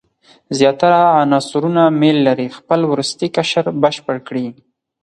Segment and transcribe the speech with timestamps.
[0.57, 4.47] زیاتره عنصرونه میل لري خپل وروستی قشر بشپړ کړي.